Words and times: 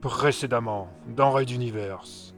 Précédemment, 0.00 0.88
dans 1.14 1.30
Raid 1.30 1.50
Universe. 1.50 2.32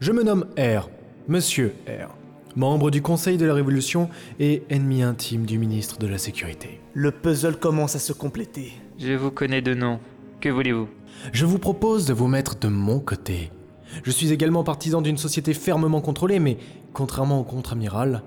Je 0.00 0.12
me 0.12 0.22
nomme 0.22 0.46
R, 0.56 0.88
Monsieur 1.28 1.74
R, 1.86 2.16
membre 2.56 2.90
du 2.90 3.02
Conseil 3.02 3.36
de 3.36 3.44
la 3.44 3.52
Révolution 3.52 4.08
et 4.40 4.62
ennemi 4.70 5.02
intime 5.02 5.44
du 5.44 5.58
ministre 5.58 5.98
de 5.98 6.06
la 6.06 6.16
Sécurité. 6.16 6.80
Le 6.94 7.10
puzzle 7.10 7.58
commence 7.58 7.96
à 7.96 7.98
se 7.98 8.14
compléter. 8.14 8.72
Je 8.98 9.12
vous 9.12 9.30
connais 9.30 9.60
de 9.60 9.74
nom. 9.74 10.00
Que 10.40 10.48
voulez-vous? 10.48 10.88
Je 11.34 11.44
vous 11.44 11.58
propose 11.58 12.06
de 12.06 12.14
vous 12.14 12.28
mettre 12.28 12.58
de 12.58 12.68
mon 12.68 12.98
côté. 12.98 13.50
Je 14.04 14.10
suis 14.10 14.32
également 14.32 14.64
partisan 14.64 15.02
d'une 15.02 15.18
société 15.18 15.52
fermement 15.52 16.00
contrôlée, 16.00 16.38
mais 16.38 16.56
contrairement 16.94 17.40
au 17.40 17.44
contre-amiral, 17.44 18.22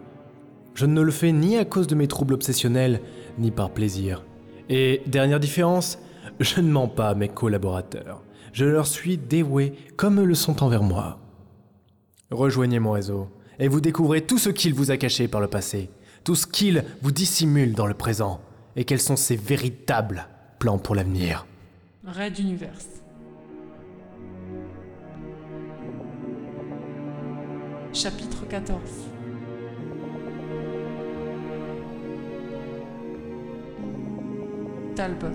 je 0.76 0.86
ne 0.86 1.02
le 1.02 1.12
fais 1.12 1.32
ni 1.32 1.58
à 1.58 1.66
cause 1.66 1.88
de 1.88 1.96
mes 1.96 2.08
troubles 2.08 2.36
obsessionnels, 2.36 3.02
ni 3.40 3.50
par 3.50 3.72
plaisir. 3.72 4.24
Et 4.70 5.02
dernière 5.08 5.40
différence, 5.40 5.98
je 6.40 6.62
ne 6.62 6.70
mens 6.70 6.88
pas 6.88 7.10
à 7.10 7.16
mes 7.16 7.30
collaborateurs. 7.30 8.22
Je 8.56 8.64
leur 8.64 8.88
suis 8.88 9.18
dévoué 9.18 9.74
comme 9.98 10.22
eux 10.22 10.26
le 10.26 10.34
sont 10.34 10.64
envers 10.64 10.82
moi. 10.82 11.20
Rejoignez 12.32 12.80
mon 12.80 12.92
réseau 12.92 13.28
et 13.60 13.68
vous 13.68 13.82
découvrez 13.82 14.22
tout 14.22 14.38
ce 14.38 14.50
qu'il 14.50 14.74
vous 14.74 14.92
a 14.92 14.98
caché 14.98 15.28
par 15.28 15.42
le 15.42 15.48
passé, 15.48 15.90
tout 16.24 16.36
ce 16.36 16.48
qu'il 16.48 16.86
vous 17.02 17.12
dissimule 17.12 17.74
dans 17.74 17.86
le 17.86 17.94
présent, 17.94 18.40
et 18.78 18.86
quels 18.86 19.02
sont 19.02 19.18
ses 19.18 19.36
véritables 19.36 20.30
plans 20.58 20.78
pour 20.78 20.96
l'avenir. 20.96 21.46
Chapitre 27.92 28.48
14 28.48 28.80
Talbot. 34.96 35.28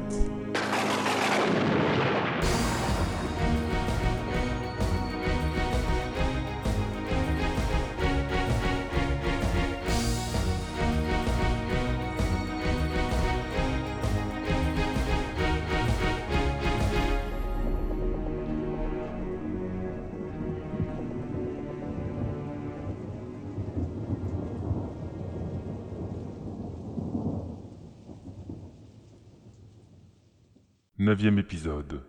Neuvième 31.01 31.38
épisode. 31.38 32.02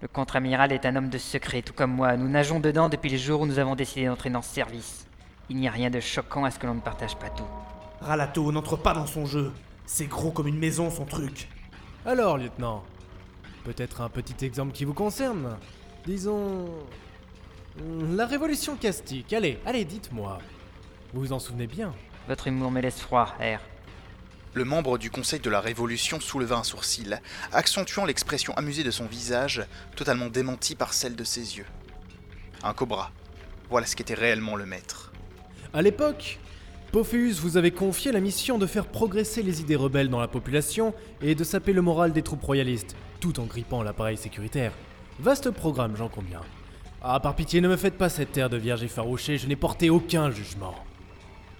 Le 0.00 0.08
contre-amiral 0.08 0.72
est 0.72 0.84
un 0.84 0.96
homme 0.96 1.08
de 1.08 1.18
secret, 1.18 1.62
tout 1.62 1.72
comme 1.72 1.92
moi. 1.92 2.16
Nous 2.16 2.28
nageons 2.28 2.58
dedans 2.58 2.88
depuis 2.88 3.10
le 3.10 3.16
jour 3.16 3.42
où 3.42 3.46
nous 3.46 3.60
avons 3.60 3.76
décidé 3.76 4.06
d'entrer 4.06 4.28
dans 4.28 4.42
ce 4.42 4.52
service. 4.52 5.06
Il 5.48 5.56
n'y 5.56 5.68
a 5.68 5.70
rien 5.70 5.88
de 5.88 6.00
choquant 6.00 6.44
à 6.44 6.50
ce 6.50 6.58
que 6.58 6.66
l'on 6.66 6.74
ne 6.74 6.80
partage 6.80 7.14
pas 7.14 7.30
tout. 7.30 7.46
Ralato 8.00 8.50
n'entre 8.50 8.74
pas 8.74 8.92
dans 8.92 9.06
son 9.06 9.24
jeu. 9.24 9.52
C'est 9.86 10.08
gros 10.08 10.32
comme 10.32 10.48
une 10.48 10.58
maison 10.58 10.90
son 10.90 11.04
truc. 11.04 11.48
Alors, 12.04 12.38
lieutenant, 12.38 12.82
peut-être 13.62 14.00
un 14.00 14.08
petit 14.08 14.44
exemple 14.44 14.72
qui 14.72 14.84
vous 14.84 14.92
concerne 14.92 15.56
Disons. 16.04 16.66
La 18.16 18.26
révolution 18.26 18.74
castique. 18.74 19.32
Allez, 19.32 19.60
allez, 19.64 19.84
dites-moi. 19.84 20.38
Vous 21.14 21.20
vous 21.20 21.32
en 21.32 21.38
souvenez 21.38 21.68
bien? 21.68 21.94
Votre 22.26 22.48
humour 22.48 22.72
me 22.72 22.80
laisse 22.80 23.00
froid, 23.00 23.26
R. 23.38 23.60
Le 24.54 24.64
membre 24.64 24.98
du 24.98 25.10
Conseil 25.10 25.40
de 25.40 25.48
la 25.48 25.62
Révolution 25.62 26.20
souleva 26.20 26.58
un 26.58 26.62
sourcil, 26.62 27.22
accentuant 27.52 28.04
l'expression 28.04 28.52
amusée 28.54 28.84
de 28.84 28.90
son 28.90 29.06
visage, 29.06 29.64
totalement 29.96 30.26
démentie 30.26 30.74
par 30.74 30.92
celle 30.92 31.16
de 31.16 31.24
ses 31.24 31.56
yeux. 31.56 31.64
Un 32.62 32.74
cobra. 32.74 33.12
Voilà 33.70 33.86
ce 33.86 33.96
qu'était 33.96 34.12
réellement 34.12 34.56
le 34.56 34.66
maître. 34.66 35.10
À 35.72 35.80
l'époque, 35.80 36.38
Pophéus 36.92 37.40
vous 37.40 37.56
avait 37.56 37.70
confié 37.70 38.12
la 38.12 38.20
mission 38.20 38.58
de 38.58 38.66
faire 38.66 38.84
progresser 38.84 39.42
les 39.42 39.62
idées 39.62 39.76
rebelles 39.76 40.10
dans 40.10 40.20
la 40.20 40.28
population 40.28 40.92
et 41.22 41.34
de 41.34 41.44
saper 41.44 41.72
le 41.72 41.80
moral 41.80 42.12
des 42.12 42.20
troupes 42.20 42.44
royalistes, 42.44 42.94
tout 43.20 43.40
en 43.40 43.44
grippant 43.44 43.82
l'appareil 43.82 44.18
sécuritaire. 44.18 44.72
Vaste 45.18 45.50
programme, 45.50 45.96
j'en 45.96 46.08
conviens. 46.08 46.42
Ah, 47.00 47.20
par 47.20 47.34
pitié, 47.34 47.62
ne 47.62 47.68
me 47.68 47.78
faites 47.78 47.96
pas 47.96 48.10
cette 48.10 48.32
terre 48.32 48.50
de 48.50 48.58
vierge 48.58 48.82
effarouchée, 48.82 49.38
je 49.38 49.46
n'ai 49.46 49.56
porté 49.56 49.88
aucun 49.88 50.30
jugement. 50.30 50.74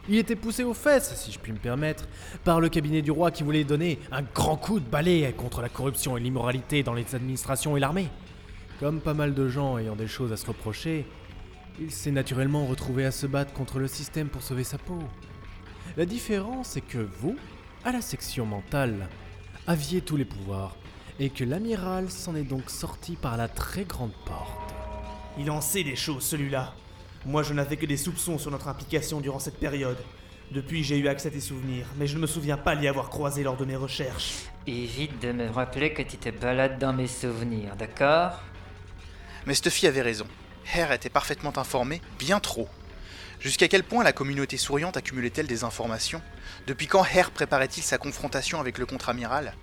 Il 0.09 0.17
était 0.17 0.35
poussé 0.35 0.65
aux 0.65 0.75
fesses, 0.75 1.15
si 1.15 1.31
je 1.31 1.39
puis 1.39 1.53
me 1.53 1.59
permettre, 1.59 2.09
par 2.43 2.61
le 2.61 2.69
cabinet 2.69 3.03
du 3.03 3.13
roi 3.13 3.31
qui 3.31 3.45
voulait 3.45 3.63
donner 3.63 4.01
un 4.11 4.23
grand 4.23 4.57
coup 4.57 4.81
de 4.81 4.85
balai 4.85 5.33
contre 5.37 5.63
la 5.63 5.69
corruption 5.69 6.17
et 6.17 6.21
l'immoralité 6.21 6.83
dans 6.83 6.95
les 6.95 7.15
administrations 7.15 7.77
et 7.77 7.81
l'armée. 7.81 8.09
Comme 8.81 9.01
pas 9.01 9.15
mal 9.15 9.33
de 9.33 9.49
gens 9.49 9.79
ayant 9.79 9.95
des 9.95 10.09
choses 10.09 10.33
à 10.33 10.37
se 10.37 10.47
reprocher, 10.47 11.07
il 11.81 11.93
s'est 11.93 12.11
naturellement 12.11 12.67
retrouvé 12.67 13.05
à 13.05 13.13
se 13.13 13.29
battre 13.29 13.53
contre 13.53 13.79
le 13.79 13.87
système 13.87 14.29
pour 14.29 14.43
sauver 14.43 14.65
sa 14.65 14.77
peau. 14.77 14.99
La 15.97 16.05
différence 16.05 16.77
est 16.77 16.81
que 16.81 16.99
vous, 17.21 17.37
à 17.85 17.93
la 17.93 18.01
section 18.01 18.45
mentale, 18.45 19.09
aviez 19.69 20.01
tous 20.01 20.17
les 20.17 20.25
pouvoirs, 20.25 20.77
et 21.21 21.31
que 21.31 21.45
l'amiral 21.45 22.11
s'en 22.11 22.35
est 22.35 22.43
donc 22.43 22.71
sorti 22.71 23.15
par 23.15 23.37
la 23.37 23.47
très 23.47 23.85
grande 23.85 24.15
porte. 24.25 24.75
Il 25.39 25.49
en 25.51 25.61
sait 25.61 25.85
des 25.85 25.97
choses, 25.97 26.25
celui-là. 26.25 26.75
Moi, 27.25 27.43
je 27.43 27.55
n'avais 27.55 27.77
que 27.77 27.87
des 27.87 27.97
soupçons 27.97 28.39
sur 28.39 28.51
notre 28.51 28.69
implication 28.69 29.21
durant 29.21 29.39
cette 29.39 29.59
période. 29.59 29.99
Depuis, 30.51 30.83
j'ai 30.83 30.99
eu 30.99 31.09
accès 31.09 31.29
à 31.29 31.31
tes 31.31 31.41
souvenirs, 31.41 31.87
mais 31.97 32.07
je 32.07 32.17
ne 32.17 32.21
me 32.21 32.27
souviens 32.27 32.57
pas 32.57 32.75
l'y 32.75 32.89
avoir 32.89 33.09
croisé 33.09 33.43
lors 33.43 33.57
de 33.57 33.65
mes 33.65 33.77
recherches. 33.77 34.45
Évite 34.67 35.21
de 35.21 35.33
me 35.33 35.49
rappeler 35.49 35.93
que 35.93 36.03
tu 36.03 36.17
te 36.19 36.29
balades 36.29 36.79
dans 36.79 36.93
mes 36.93 37.07
souvenirs, 37.07 37.77
d'accord? 37.77 38.43
Mais 39.47 39.55
Stuffy 39.55 39.87
avait 39.87 40.03
raison. 40.03 40.27
Hare 40.75 40.93
était 40.93 41.09
parfaitement 41.09 41.57
informé, 41.57 42.01
bien 42.19 42.41
trop. 42.41 42.69
Jusqu'à 43.41 43.69
quel 43.69 43.83
point 43.83 44.05
la 44.05 44.13
communauté 44.13 44.57
souriante 44.57 44.97
accumulait-elle 44.97 45.47
des 45.47 45.65
informations? 45.65 46.23
Depuis 46.67 46.87
quand 46.87 47.03
Hare 47.03 47.31
préparait-il 47.31 47.83
sa 47.83 47.99
confrontation 47.99 48.61
avec 48.61 48.79
le 48.79 48.87
contre-amiral? 48.87 49.55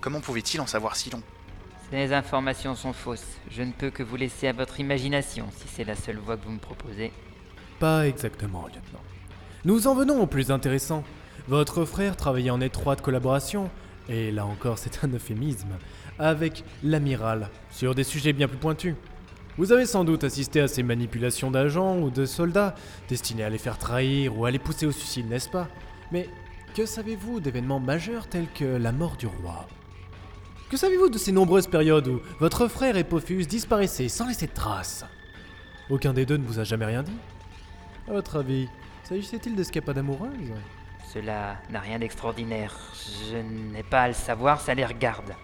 Comment 0.00 0.20
pouvait-il 0.20 0.60
en 0.60 0.66
savoir 0.66 0.94
si 0.96 1.10
long? 1.10 1.22
Ces 1.94 2.12
informations 2.12 2.74
sont 2.74 2.92
fausses. 2.92 3.38
Je 3.52 3.62
ne 3.62 3.70
peux 3.70 3.88
que 3.88 4.02
vous 4.02 4.16
laisser 4.16 4.48
à 4.48 4.52
votre 4.52 4.80
imagination 4.80 5.46
si 5.56 5.68
c'est 5.68 5.84
la 5.84 5.94
seule 5.94 6.16
voie 6.16 6.36
que 6.36 6.44
vous 6.44 6.50
me 6.50 6.58
proposez. 6.58 7.12
Pas 7.78 8.08
exactement, 8.08 8.66
lieutenant. 8.66 9.00
Nous 9.64 9.86
en 9.86 9.94
venons 9.94 10.20
au 10.20 10.26
plus 10.26 10.50
intéressant. 10.50 11.04
Votre 11.46 11.84
frère 11.84 12.16
travaillait 12.16 12.50
en 12.50 12.60
étroite 12.60 13.00
collaboration, 13.00 13.70
et 14.08 14.32
là 14.32 14.44
encore 14.44 14.78
c'est 14.78 15.04
un 15.04 15.14
euphémisme, 15.14 15.78
avec 16.18 16.64
l'amiral, 16.82 17.48
sur 17.70 17.94
des 17.94 18.02
sujets 18.02 18.32
bien 18.32 18.48
plus 18.48 18.58
pointus. 18.58 18.96
Vous 19.56 19.70
avez 19.70 19.86
sans 19.86 20.02
doute 20.02 20.24
assisté 20.24 20.60
à 20.60 20.66
ces 20.66 20.82
manipulations 20.82 21.52
d'agents 21.52 21.96
ou 21.98 22.10
de 22.10 22.26
soldats, 22.26 22.74
destinés 23.08 23.44
à 23.44 23.50
les 23.50 23.58
faire 23.58 23.78
trahir 23.78 24.36
ou 24.36 24.46
à 24.46 24.50
les 24.50 24.58
pousser 24.58 24.86
au 24.86 24.90
suicide, 24.90 25.28
n'est-ce 25.30 25.48
pas? 25.48 25.68
Mais 26.10 26.28
que 26.74 26.86
savez-vous 26.86 27.38
d'événements 27.38 27.78
majeurs 27.78 28.26
tels 28.26 28.50
que 28.52 28.64
la 28.64 28.90
mort 28.90 29.16
du 29.16 29.28
roi? 29.28 29.68
Que 30.74 30.80
savez-vous 30.80 31.08
de 31.08 31.18
ces 31.18 31.30
nombreuses 31.30 31.68
périodes 31.68 32.08
où 32.08 32.20
votre 32.40 32.66
frère 32.66 32.96
et 32.96 33.04
Pophéus 33.04 33.46
disparaissaient 33.46 34.08
sans 34.08 34.26
laisser 34.26 34.48
de 34.48 34.52
traces? 34.52 35.04
Aucun 35.88 36.12
des 36.12 36.26
deux 36.26 36.36
ne 36.36 36.44
vous 36.44 36.58
a 36.58 36.64
jamais 36.64 36.84
rien 36.84 37.04
dit? 37.04 37.16
À 38.08 38.12
votre 38.12 38.40
avis, 38.40 38.68
s'agissait-il 39.04 39.54
d'escapades 39.54 39.98
amoureuses? 39.98 40.52
Cela 41.12 41.58
n'a 41.70 41.78
rien 41.78 42.00
d'extraordinaire. 42.00 42.74
Je 43.30 43.36
n'ai 43.36 43.84
pas 43.84 44.02
à 44.02 44.08
le 44.08 44.14
savoir, 44.14 44.60
ça 44.60 44.74
les 44.74 44.84
regarde. 44.84 45.36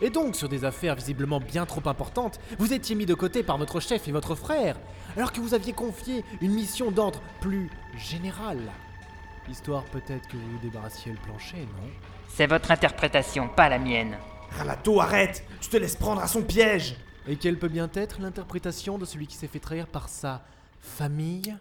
Et 0.00 0.08
donc, 0.08 0.34
sur 0.34 0.48
des 0.48 0.64
affaires 0.64 0.94
visiblement 0.94 1.38
bien 1.38 1.66
trop 1.66 1.86
importantes, 1.86 2.40
vous 2.58 2.72
étiez 2.72 2.96
mis 2.96 3.04
de 3.04 3.12
côté 3.12 3.42
par 3.42 3.58
votre 3.58 3.80
chef 3.80 4.08
et 4.08 4.12
votre 4.12 4.36
frère, 4.36 4.76
alors 5.18 5.32
que 5.32 5.42
vous 5.42 5.52
aviez 5.52 5.74
confié 5.74 6.24
une 6.40 6.54
mission 6.54 6.90
d'ordre 6.90 7.20
plus 7.42 7.68
général. 7.98 8.56
Histoire 9.50 9.84
peut-être 9.84 10.26
que 10.28 10.38
vous 10.38 10.50
vous 10.52 10.58
débarrassiez 10.62 11.12
le 11.12 11.18
plancher, 11.18 11.58
non? 11.58 11.90
C'est 12.30 12.46
votre 12.46 12.70
interprétation, 12.70 13.48
pas 13.48 13.68
la 13.68 13.78
mienne. 13.78 14.16
Ralato, 14.50 15.00
arrête. 15.00 15.44
Tu 15.60 15.68
te 15.68 15.76
laisses 15.76 15.96
prendre 15.96 16.22
à 16.22 16.26
son 16.26 16.42
piège. 16.42 16.96
Et 17.26 17.36
quelle 17.36 17.58
peut 17.58 17.68
bien 17.68 17.90
être 17.94 18.20
l'interprétation 18.20 18.98
de 18.98 19.04
celui 19.04 19.26
qui 19.26 19.36
s'est 19.36 19.48
fait 19.48 19.60
trahir 19.60 19.86
par 19.86 20.08
sa 20.08 20.42
famille? 20.80 21.56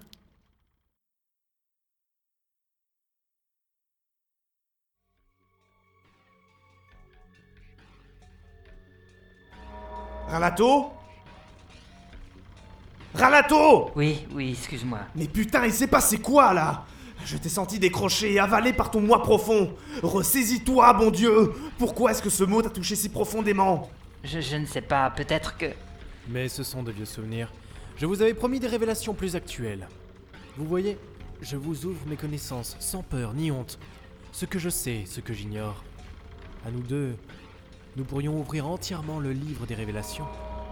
Ralato 10.27 10.91
Ralato 13.13 13.91
Oui, 13.95 14.27
oui, 14.33 14.51
excuse-moi. 14.51 14.99
Mais 15.15 15.27
putain, 15.27 15.65
il 15.65 15.73
s'est 15.73 15.87
passé 15.87 16.19
quoi 16.19 16.53
là? 16.53 16.85
Je 17.25 17.37
t'ai 17.37 17.49
senti 17.49 17.79
décroché 17.79 18.33
et 18.33 18.39
avalé 18.39 18.73
par 18.73 18.91
ton 18.91 19.01
moi 19.01 19.21
profond. 19.21 19.73
Ressaisis-toi, 20.01 20.93
bon 20.93 21.11
Dieu 21.11 21.51
Pourquoi 21.77 22.11
est-ce 22.11 22.21
que 22.21 22.29
ce 22.29 22.43
mot 22.43 22.61
t'a 22.61 22.69
touché 22.69 22.95
si 22.95 23.09
profondément? 23.09 23.89
Je, 24.23 24.39
je 24.39 24.55
ne 24.55 24.65
sais 24.65 24.81
pas, 24.81 25.09
peut-être 25.09 25.57
que... 25.57 25.67
Mais 26.29 26.47
ce 26.49 26.63
sont 26.63 26.83
de 26.83 26.91
vieux 26.91 27.05
souvenirs. 27.05 27.51
Je 27.97 28.05
vous 28.05 28.21
avais 28.21 28.33
promis 28.33 28.59
des 28.59 28.67
révélations 28.67 29.13
plus 29.13 29.35
actuelles. 29.35 29.87
Vous 30.57 30.65
voyez, 30.65 30.97
je 31.41 31.55
vous 31.55 31.85
ouvre 31.85 32.05
mes 32.07 32.15
connaissances 32.15 32.75
sans 32.79 33.03
peur 33.03 33.33
ni 33.33 33.51
honte. 33.51 33.79
Ce 34.31 34.45
que 34.45 34.59
je 34.59 34.69
sais, 34.69 35.03
ce 35.05 35.19
que 35.19 35.33
j'ignore. 35.33 35.83
À 36.65 36.71
nous 36.71 36.81
deux, 36.81 37.15
nous 37.95 38.03
pourrions 38.03 38.39
ouvrir 38.39 38.67
entièrement 38.67 39.19
le 39.19 39.31
livre 39.31 39.65
des 39.65 39.75
révélations. 39.75 40.27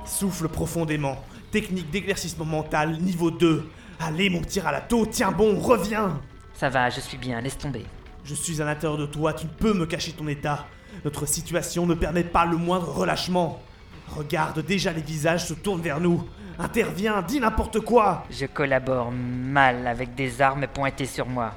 Souffle 0.05 0.47
profondément. 0.47 1.23
Technique 1.51 1.89
d'éclaircissement 1.89 2.45
mental 2.45 2.99
niveau 2.99 3.31
2. 3.31 3.67
Allez, 3.99 4.29
mon 4.29 4.41
petit 4.41 4.59
ralato, 4.59 5.05
tiens 5.05 5.31
bon, 5.31 5.59
reviens 5.59 6.21
Ça 6.55 6.69
va, 6.69 6.89
je 6.89 7.01
suis 7.01 7.17
bien, 7.17 7.41
laisse 7.41 7.57
tomber. 7.57 7.85
Je 8.23 8.33
suis 8.33 8.61
à 8.61 8.65
l'intérieur 8.65 8.97
de 8.97 9.05
toi, 9.05 9.33
tu 9.33 9.45
ne 9.45 9.51
peux 9.51 9.73
me 9.73 9.85
cacher 9.85 10.13
ton 10.13 10.27
état. 10.27 10.65
Notre 11.03 11.25
situation 11.25 11.85
ne 11.85 11.93
permet 11.93 12.23
pas 12.23 12.45
le 12.45 12.57
moindre 12.57 12.87
relâchement. 12.87 13.61
Regarde, 14.07 14.65
déjà 14.65 14.91
les 14.93 15.01
visages 15.01 15.45
se 15.45 15.53
tournent 15.53 15.81
vers 15.81 15.99
nous. 15.99 16.27
Interviens, 16.57 17.21
dis 17.21 17.39
n'importe 17.39 17.81
quoi 17.81 18.23
Je 18.31 18.45
collabore 18.45 19.11
mal 19.11 19.85
avec 19.87 20.15
des 20.15 20.41
armes 20.41 20.67
pointées 20.67 21.05
sur 21.05 21.27
moi. 21.27 21.53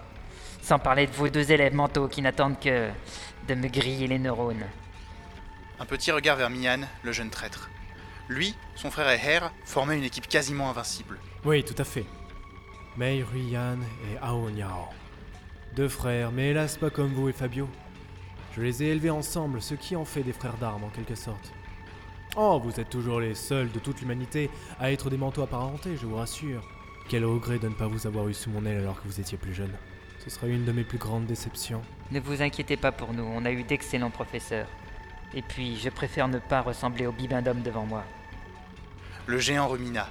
Sans 0.63 0.79
parler 0.79 1.07
de 1.07 1.13
vos 1.13 1.29
deux 1.29 1.53
élèves 1.53 1.75
mentaux 1.75 2.09
qui 2.09 2.21
n'attendent 2.21 2.59
que 2.59 2.89
de 3.47 3.55
me 3.55 3.69
griller 3.69 4.09
les 4.09 4.19
neurones. 4.19 4.65
Un 5.79 5.87
petit 5.87 6.11
regard 6.11 6.37
vers 6.37 6.51
Mian, 6.51 6.81
le 7.05 7.13
jeune 7.13 7.31
traître. 7.31 7.71
Lui, 8.29 8.55
son 8.75 8.91
frère 8.91 9.09
et 9.09 9.21
Her 9.25 9.53
formaient 9.65 9.97
une 9.97 10.05
équipe 10.05 10.27
quasiment 10.29 10.69
invincible. 10.69 11.19
Oui, 11.45 11.65
tout 11.65 11.77
à 11.79 11.85
fait. 11.85 12.05
Mei 12.99 13.23
Ruyan 13.23 13.79
et 14.11 14.19
Ao 14.21 14.51
Niao. 14.51 14.89
Deux 15.77 15.89
frères, 15.89 16.33
mais 16.33 16.49
hélas 16.49 16.77
pas 16.77 16.91
comme 16.91 17.13
vous 17.13 17.29
et 17.29 17.33
Fabio. 17.33 17.69
Je 18.57 18.61
les 18.61 18.83
ai 18.83 18.87
élevés 18.89 19.11
ensemble, 19.11 19.63
ce 19.63 19.75
qui 19.75 19.95
en 19.95 20.05
fait 20.05 20.25
des 20.25 20.33
frères 20.33 20.57
d'armes 20.57 20.83
en 20.83 20.89
quelque 20.89 21.15
sorte. 21.15 21.53
Oh, 22.37 22.59
vous 22.59 22.81
êtes 22.81 22.91
toujours 22.91 23.21
les 23.21 23.37
seuls 23.37 23.71
de 23.71 23.79
toute 23.79 24.01
l'humanité 24.01 24.51
à 24.81 24.91
être 24.91 25.11
des 25.11 25.17
manteaux 25.17 25.43
apparentés, 25.43 25.97
je 25.97 26.07
vous 26.07 26.17
rassure. 26.17 26.69
Quel 27.09 27.25
regret 27.25 27.61
de 27.61 27.69
ne 27.69 27.75
pas 27.75 27.87
vous 27.87 28.09
avoir 28.09 28.27
eu 28.29 28.35
sous 28.35 28.51
mon 28.51 28.67
aile 28.67 28.79
alors 28.79 29.01
que 29.01 29.07
vous 29.07 29.21
étiez 29.21 29.39
plus 29.39 29.55
jeune. 29.55 29.73
Ce 30.25 30.29
sera 30.29 30.49
une 30.49 30.65
de 30.65 30.73
mes 30.73 30.83
plus 30.83 30.99
grandes 30.99 31.27
déceptions. 31.27 31.83
Ne 32.11 32.19
vous 32.19 32.43
inquiétez 32.43 32.77
pas 32.77 32.91
pour 32.91 33.13
nous, 33.13 33.23
on 33.23 33.45
a 33.45 33.53
eu 33.53 33.63
d'excellents 33.63 34.11
professeurs. 34.11 34.67
Et 35.35 35.43
puis, 35.43 35.77
je 35.77 35.89
préfère 35.89 36.27
ne 36.27 36.41
pas 36.41 36.63
ressembler 36.63 37.07
au 37.07 37.13
bibendum 37.13 37.63
devant 37.63 37.87
moi. 37.87 38.03
Le 39.29 39.39
géant 39.39 39.69
rumina. 39.69 40.09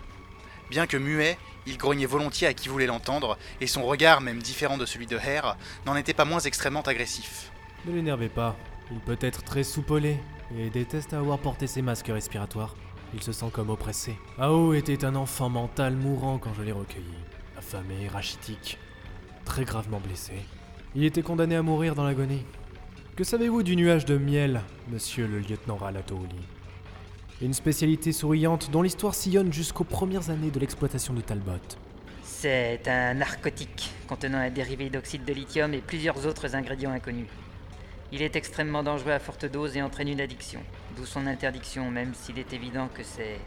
Bien 0.70 0.88
que 0.88 0.96
muet, 0.96 1.38
il 1.68 1.78
grognait 1.78 2.06
volontiers 2.06 2.48
à 2.48 2.54
qui 2.54 2.70
voulait 2.70 2.88
l'entendre, 2.88 3.38
et 3.62 3.68
son 3.68 3.86
regard, 3.86 4.22
même 4.22 4.42
différent 4.42 4.78
de 4.78 4.86
celui 4.86 5.06
de 5.06 5.18
Her, 5.18 5.58
n'en 5.86 5.96
était 5.96 6.14
pas 6.14 6.26
moins 6.26 6.40
extrêmement 6.40 6.82
agressif. 6.82 7.52
Ne 7.86 7.94
l'énervez 7.94 8.30
pas, 8.30 8.56
il 8.92 9.00
peut 9.00 9.18
être 9.20 9.44
très 9.44 9.64
soupolé 9.64 10.18
et 10.58 10.70
déteste 10.70 11.14
avoir 11.14 11.40
porté 11.40 11.68
ses 11.68 11.82
masques 11.82 12.08
respiratoires. 12.08 12.76
Il 13.14 13.22
se 13.22 13.32
sent 13.32 13.50
comme 13.52 13.70
oppressé. 13.70 14.16
Ao 14.38 14.74
était 14.74 15.06
un 15.06 15.16
enfant 15.16 15.50
mental 15.50 15.96
mourant 15.96 16.38
quand 16.38 16.54
je 16.54 16.62
l'ai 16.62 16.72
recueilli, 16.72 17.06
affamé, 17.58 18.08
rachitique, 18.08 18.78
très 19.46 19.66
gravement 19.66 20.00
blessé. 20.00 20.34
Il 20.96 21.04
était 21.04 21.22
condamné 21.22 21.56
à 21.56 21.62
mourir 21.62 21.96
dans 21.96 22.06
l'agonie. 22.06 22.46
Que 23.16 23.24
savez-vous 23.24 23.64
du 23.64 23.76
nuage 23.76 24.06
de 24.06 24.18
miel, 24.18 24.62
monsieur 24.90 25.28
le 25.28 25.40
lieutenant 25.40 25.78
Ralatouli 25.78 26.40
Une 27.40 27.54
spécialité 27.54 28.14
souriante 28.14 28.72
dont 28.72 28.82
l'histoire 28.82 29.14
sillonne 29.14 29.54
jusqu'aux 29.54 29.84
premières 29.84 30.32
années 30.32 30.50
de 30.50 30.60
l'exploitation 30.60 31.14
de 31.14 31.22
Talbot. 31.22 31.52
C'est 32.24 32.88
un 32.88 33.14
narcotique 33.14 33.92
contenant 34.08 34.40
un 34.40 34.50
dérivé 34.50 34.90
d'oxyde 34.90 35.24
de 35.24 35.34
lithium 35.34 35.72
et 35.76 35.82
plusieurs 35.82 36.26
autres 36.26 36.56
ingrédients 36.56 36.90
inconnus. 36.90 37.28
Il 38.12 38.24
est 38.24 38.36
extrêmement 38.36 38.82
dangereux 38.82 39.12
à 39.12 39.20
forte 39.20 39.46
dose 39.46 39.78
et 39.78 39.84
entraîne 39.84 40.08
une 40.08 40.20
addiction, 40.20 40.62
d'où 40.96 41.06
son 41.06 41.28
interdiction, 41.28 41.92
même 41.92 42.16
s'il 42.16 42.40
est 42.40 42.54
évident 42.54 42.90
que 42.92 43.04
c'est 43.04 43.40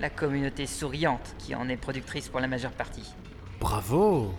la 0.00 0.08
communauté 0.08 0.64
souriante 0.64 1.34
qui 1.38 1.54
en 1.54 1.68
est 1.68 1.76
productrice 1.76 2.30
pour 2.30 2.40
la 2.40 2.48
majeure 2.48 2.72
partie. 2.72 3.12
Bravo 3.60 4.32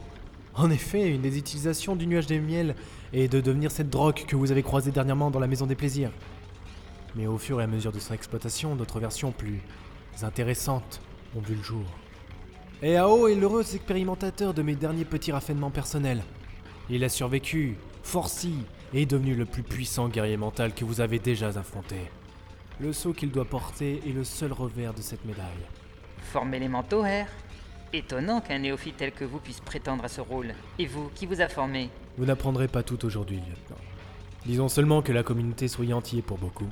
En 0.56 0.72
effet, 0.72 1.08
une 1.08 1.22
des 1.22 1.38
utilisations 1.38 1.96
du 1.96 2.08
nuage 2.08 2.26
de 2.26 2.40
miel 2.40 2.76
est 3.14 3.32
de 3.32 3.42
devenir 3.42 3.70
cette 3.70 3.92
drogue 3.92 4.26
que 4.26 4.36
vous 4.36 4.52
avez 4.52 4.64
croisée 4.64 4.90
dernièrement 4.90 5.30
dans 5.30 5.40
la 5.40 5.48
Maison 5.48 5.68
des 5.68 5.76
Plaisirs. 5.76 6.12
Mais 7.18 7.26
au 7.26 7.40
fur 7.40 7.60
et 7.60 7.64
à 7.64 7.68
mesure 7.68 7.92
de 7.92 8.00
son 8.00 8.14
exploitation, 8.14 8.76
d'autres 8.76 9.00
versions 9.00 9.32
plus 9.32 9.60
intéressantes 10.22 11.02
ont 11.36 11.42
vu 11.42 11.56
le 11.56 11.64
jour. 11.64 11.86
Et 12.84 12.96
Ao 12.96 13.28
est 13.28 13.36
l'heureux 13.36 13.62
expérimentateur 13.62 14.54
de 14.54 14.62
mes 14.62 14.76
derniers 14.76 15.04
petits 15.04 15.32
raffinements 15.32 15.72
personnels. 15.72 16.22
Il 16.92 17.04
a 17.04 17.10
survécu, 17.10 17.76
forci, 18.04 18.60
et 18.94 19.02
est 19.02 19.06
devenu 19.08 19.34
le 19.34 19.46
plus 19.46 19.64
puissant 19.64 20.10
guerrier 20.10 20.38
mental 20.38 20.74
que 20.74 20.86
vous 20.86 21.02
avez 21.02 21.18
déjà 21.18 21.48
affronté. 21.48 21.98
Le 22.80 22.94
sceau 22.94 23.14
qu'il 23.14 23.32
doit 23.32 23.46
porter 23.46 24.00
est 24.08 24.14
le 24.14 24.24
seul 24.24 24.54
revers 24.54 24.94
de 24.94 25.02
cette 25.02 25.26
médaille. 25.26 25.66
Former 26.32 26.60
les 26.60 26.70
manteaux, 26.70 27.04
Her 27.04 27.26
Étonnant 27.94 28.42
qu'un 28.42 28.60
néophyte 28.60 28.98
tel 28.98 29.12
que 29.12 29.24
vous 29.24 29.40
puisse 29.40 29.62
prétendre 29.62 30.04
à 30.04 30.10
ce 30.10 30.22
rôle. 30.22 30.54
Et 30.78 30.86
vous, 30.86 31.10
qui 31.16 31.26
vous 31.26 31.42
a 31.42 31.48
formé? 31.48 31.90
Vous 32.18 32.26
n'apprendrez 32.26 32.68
pas 32.68 32.84
tout 32.84 33.06
aujourd'hui, 33.06 33.38
lieutenant. 33.38 33.80
Disons 34.46 34.68
seulement 34.68 35.02
que 35.02 35.14
la 35.14 35.24
communauté 35.24 35.68
souriante 35.68 36.14
y 36.14 36.20
est 36.20 36.22
pour 36.22 36.38
beaucoup. 36.38 36.68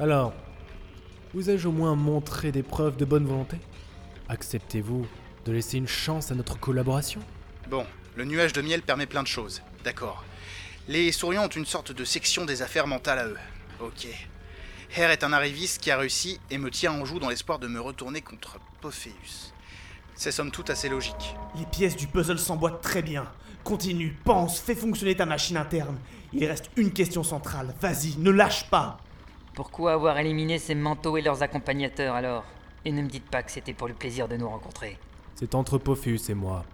Alors, 0.00 0.32
vous 1.34 1.50
ai-je 1.50 1.68
au 1.68 1.72
moins 1.72 1.94
montré 1.94 2.50
des 2.50 2.62
preuves 2.62 2.96
de 2.96 3.04
bonne 3.04 3.26
volonté? 3.26 3.58
Acceptez-vous 4.28 5.06
de 5.44 5.52
laisser 5.52 5.76
une 5.76 5.86
chance 5.86 6.30
à 6.30 6.34
notre 6.34 6.58
collaboration? 6.58 7.20
Bon, 7.68 7.84
le 8.16 8.24
nuage 8.24 8.54
de 8.54 8.62
miel 8.62 8.80
permet 8.80 9.04
plein 9.06 9.22
de 9.22 9.28
choses, 9.28 9.60
d'accord. 9.84 10.24
Les 10.88 11.12
souriants 11.12 11.44
ont 11.44 11.48
une 11.48 11.66
sorte 11.66 11.92
de 11.92 12.04
section 12.04 12.46
des 12.46 12.62
affaires 12.62 12.86
mentales 12.86 13.18
à 13.18 13.26
eux. 13.26 13.38
Ok. 13.80 14.06
Her 14.96 15.10
est 15.10 15.24
un 15.24 15.32
arriviste 15.32 15.80
qui 15.80 15.90
a 15.90 15.98
réussi 15.98 16.40
et 16.50 16.56
me 16.56 16.70
tient 16.70 16.92
en 16.92 17.04
joue 17.04 17.18
dans 17.18 17.28
l'espoir 17.28 17.58
de 17.58 17.68
me 17.68 17.80
retourner 17.80 18.22
contre 18.22 18.58
Pophéus. 18.80 19.52
C'est 20.14 20.32
somme 20.32 20.50
toute 20.50 20.70
assez 20.70 20.88
logique. 20.88 21.34
Les 21.58 21.66
pièces 21.66 21.96
du 21.96 22.06
puzzle 22.06 22.38
s'emboîtent 22.38 22.82
très 22.82 23.02
bien. 23.02 23.30
Continue, 23.62 24.16
pense, 24.24 24.58
fais 24.58 24.74
fonctionner 24.74 25.16
ta 25.16 25.26
machine 25.26 25.56
interne. 25.58 25.98
Il 26.32 26.46
reste 26.46 26.70
une 26.76 26.92
question 26.92 27.22
centrale. 27.22 27.74
Vas-y, 27.80 28.16
ne 28.18 28.30
lâche 28.30 28.68
pas. 28.70 28.98
Pourquoi 29.54 29.92
avoir 29.92 30.18
éliminé 30.18 30.58
ces 30.58 30.74
manteaux 30.74 31.18
et 31.18 31.22
leurs 31.22 31.42
accompagnateurs 31.42 32.14
alors? 32.14 32.44
Et 32.86 32.92
ne 32.92 33.02
me 33.02 33.08
dites 33.08 33.28
pas 33.28 33.42
que 33.42 33.50
c'était 33.50 33.74
pour 33.74 33.86
le 33.86 33.92
plaisir 33.94 34.26
de 34.26 34.36
nous 34.36 34.48
rencontrer. 34.48 34.98
C'est 35.34 35.54
entre 35.54 35.76
Pophéus 35.76 36.30
et 36.30 36.34
moi. 36.34 36.64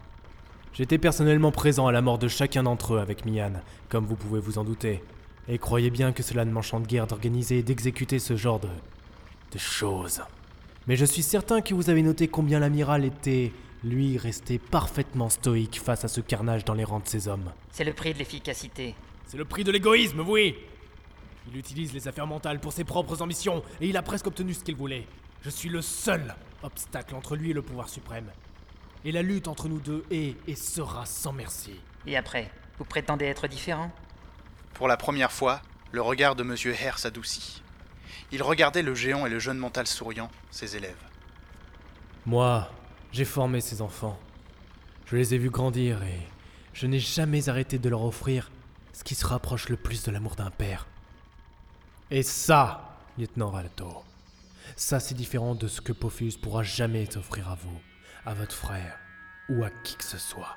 J'étais 0.72 0.98
personnellement 0.98 1.50
présent 1.50 1.88
à 1.88 1.92
la 1.92 2.02
mort 2.02 2.19
de 2.19 2.28
chacun 2.28 2.62
d'entre 2.62 2.94
eux 2.94 3.00
avec 3.00 3.26
Mian, 3.26 3.52
comme 3.88 4.06
vous 4.06 4.14
pouvez 4.14 4.38
vous 4.38 4.58
en 4.58 4.64
douter. 4.64 5.02
Et 5.48 5.58
croyez 5.58 5.90
bien 5.90 6.12
que 6.12 6.22
cela 6.22 6.44
ne 6.44 6.52
m'enchante 6.52 6.86
guère 6.86 7.08
d'organiser 7.08 7.58
et 7.58 7.62
d'exécuter 7.62 8.20
ce 8.20 8.36
genre 8.36 8.60
de. 8.60 8.69
de 9.52 9.58
choses. 9.58 10.22
Mais 10.86 10.94
je 10.94 11.04
suis 11.04 11.22
certain 11.22 11.60
que 11.62 11.75
vous 11.75 11.90
avez 11.90 12.02
noté 12.02 12.28
combien 12.28 12.60
l'amiral 12.60 13.04
était, 13.04 13.52
lui, 13.82 14.19
resté 14.19 14.58
parfaitement 14.58 15.30
stoïque 15.30 15.80
face 15.80 16.04
à 16.04 16.08
ce 16.08 16.20
carnage 16.20 16.64
dans 16.64 16.75
les 16.75 16.84
rangs 16.84 17.00
de 17.00 17.08
ses 17.08 17.26
hommes. 17.26 17.50
C'est 17.72 17.84
le 17.84 17.92
prix 17.92 18.12
de 18.12 18.19
l'efficacité. 18.19 18.94
C'est 19.26 19.36
le 19.36 19.44
prix 19.44 19.64
de 19.64 19.72
l'égoïsme, 19.72 20.20
oui 20.20 20.54
Il 21.50 21.56
utilise 21.56 21.94
les 21.94 22.08
affaires 22.08 22.26
mentales 22.26 22.60
pour 22.60 22.72
ses 22.72 22.84
propres 22.84 23.22
ambitions, 23.22 23.62
et 23.80 23.88
il 23.88 23.96
a 23.96 24.02
presque 24.02 24.26
obtenu 24.26 24.52
ce 24.52 24.62
qu'il 24.62 24.76
voulait. 24.76 25.06
Je 25.42 25.50
suis 25.50 25.68
le 25.68 25.80
seul 25.80 26.34
obstacle 26.62 27.14
entre 27.14 27.37
lui 27.37 27.50
et 27.50 27.54
le 27.54 27.62
pouvoir 27.62 27.88
suprême. 27.88 28.30
Et 29.04 29.12
la 29.12 29.23
lutte 29.23 29.49
entre 29.49 29.68
nous 29.68 29.80
deux 29.80 30.04
est 30.11 30.37
et 30.46 30.56
sera 30.56 31.06
sans 31.06 31.32
merci. 31.32 31.80
Et 32.06 32.16
après, 32.16 32.50
vous 32.78 32.84
prétendez 32.84 33.25
être 33.25 33.49
différent? 33.49 33.90
Pour 34.75 34.88
la 34.88 34.96
première 34.96 35.32
fois, 35.32 35.62
le 35.92 36.02
regard 36.02 36.34
de 36.34 36.42
Monsieur 36.42 36.75
Her 36.75 36.99
s'adoucit. 36.99 37.62
Il 38.30 38.42
regardait 38.42 38.82
le 38.82 38.94
géant 38.94 39.25
et 39.25 39.30
le 39.30 39.38
jeune 39.38 39.58
mental 39.58 39.87
souriant, 39.87 40.30
ses 40.50 40.76
élèves. 40.76 41.02
Moi, 42.26 42.70
j'ai 43.12 43.25
formé 43.25 43.61
ces 43.61 43.80
enfants. 43.80 44.18
Je 45.06 45.16
les 45.16 45.34
ai 45.34 45.38
vus 45.38 45.50
grandir 45.50 46.02
et 46.02 46.20
je 46.75 46.87
n'ai 46.87 46.99
jamais 46.99 47.49
arrêté 47.49 47.78
de 47.78 47.88
leur 47.88 48.02
offrir 48.02 48.50
ce 48.92 49.02
qui 49.02 49.14
se 49.14 49.26
rapproche 49.26 49.68
le 49.70 49.76
plus 49.76 50.02
de 50.02 50.11
l'amour 50.11 50.37
d'un 50.37 50.50
père. 50.50 50.87
Et 52.10 52.22
ça, 52.22 52.96
lieutenant 53.18 53.50
Ralto, 53.50 54.02
ça 54.76 54.98
c'est 54.98 55.14
différent 55.14 55.54
de 55.54 55.68
ce 55.68 55.82
que 55.82 55.92
Pophéus 55.92 56.38
pourra 56.38 56.62
jamais 56.62 57.18
offrir 57.18 57.50
à 57.50 57.54
vous, 57.54 57.78
à 58.24 58.32
votre 58.32 58.54
frère 58.54 58.98
ou 59.50 59.62
à 59.62 59.68
qui 59.84 59.94
que 59.94 60.04
ce 60.04 60.16
soit. 60.16 60.56